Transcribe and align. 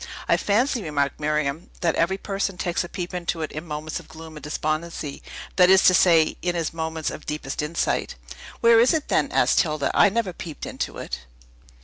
"I 0.27 0.35
fancy," 0.35 0.81
remarked 0.81 1.19
Miriam, 1.19 1.69
"that 1.81 1.93
every 1.93 2.17
person 2.17 2.57
takes 2.57 2.83
a 2.83 2.89
peep 2.89 3.13
into 3.13 3.43
it 3.43 3.51
in 3.51 3.67
moments 3.67 3.99
of 3.99 4.07
gloom 4.07 4.35
and 4.35 4.43
despondency; 4.43 5.21
that 5.57 5.69
is 5.69 5.83
to 5.83 5.93
say, 5.93 6.37
in 6.41 6.55
his 6.55 6.73
moments 6.73 7.11
of 7.11 7.27
deepest 7.27 7.61
insight." 7.61 8.15
"Where 8.61 8.79
is 8.79 8.95
it, 8.95 9.09
then?" 9.09 9.31
asked 9.31 9.61
Hilda. 9.61 9.91
"I 9.93 10.09
never 10.09 10.33
peeped 10.33 10.65
into 10.65 10.97
it." 10.97 11.27